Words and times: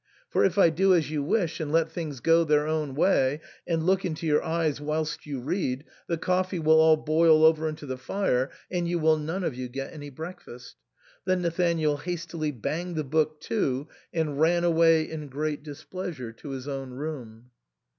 For 0.31 0.43
if 0.43 0.57
I 0.57 0.71
do 0.71 0.95
as 0.95 1.11
you 1.11 1.21
wish, 1.21 1.59
and 1.59 1.71
let 1.71 1.91
things 1.91 2.21
go 2.21 2.43
their 2.43 2.65
own 2.65 2.95
way, 2.95 3.39
and 3.67 3.85
look 3.85 4.03
into 4.03 4.25
your 4.25 4.43
eyes 4.43 4.81
whilst 4.81 5.27
you 5.27 5.39
read, 5.39 5.83
the 6.07 6.17
coffee 6.17 6.57
will 6.57 6.79
all 6.79 6.97
boil 6.97 7.45
over 7.45 7.69
into 7.69 7.85
the 7.85 7.99
fire, 7.99 8.49
and 8.71 8.87
you 8.87 8.97
will 8.97 9.17
none 9.19 9.43
of 9.43 9.53
you 9.53 9.69
get 9.69 9.93
any 9.93 10.09
breakfast." 10.09 10.75
Then 11.25 11.43
Nathanael 11.43 11.97
hastily 11.97 12.49
banged 12.51 12.95
the 12.95 13.03
book 13.03 13.39
to 13.41 13.89
and 14.11 14.39
ran 14.39 14.63
away 14.63 15.03
in 15.03 15.27
great 15.27 15.61
displeasure 15.61 16.31
to 16.31 16.49
his 16.49 16.67
own 16.67 16.89
room. 16.93 17.51